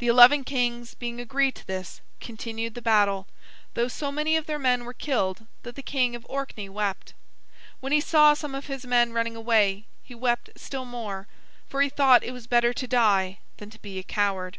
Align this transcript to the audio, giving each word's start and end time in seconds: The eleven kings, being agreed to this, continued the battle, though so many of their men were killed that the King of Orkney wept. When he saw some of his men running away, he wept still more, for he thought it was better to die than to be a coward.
The 0.00 0.08
eleven 0.08 0.42
kings, 0.42 0.94
being 0.94 1.20
agreed 1.20 1.54
to 1.54 1.66
this, 1.68 2.00
continued 2.20 2.74
the 2.74 2.82
battle, 2.82 3.28
though 3.74 3.86
so 3.86 4.10
many 4.10 4.36
of 4.36 4.46
their 4.46 4.58
men 4.58 4.84
were 4.84 4.92
killed 4.92 5.46
that 5.62 5.76
the 5.76 5.80
King 5.82 6.16
of 6.16 6.26
Orkney 6.28 6.68
wept. 6.68 7.14
When 7.78 7.92
he 7.92 8.00
saw 8.00 8.34
some 8.34 8.56
of 8.56 8.66
his 8.66 8.84
men 8.84 9.12
running 9.12 9.36
away, 9.36 9.84
he 10.02 10.12
wept 10.12 10.50
still 10.56 10.84
more, 10.84 11.28
for 11.68 11.80
he 11.82 11.88
thought 11.88 12.24
it 12.24 12.32
was 12.32 12.48
better 12.48 12.72
to 12.72 12.88
die 12.88 13.38
than 13.58 13.70
to 13.70 13.80
be 13.80 13.96
a 14.00 14.02
coward. 14.02 14.58